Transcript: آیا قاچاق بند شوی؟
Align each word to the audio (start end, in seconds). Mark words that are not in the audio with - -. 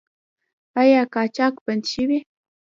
آیا 0.81 1.01
قاچاق 1.13 1.53
بند 1.65 1.83
شوی؟ 1.91 2.19